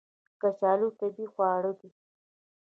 [0.41, 1.89] کچالو طبیعي خواړه دي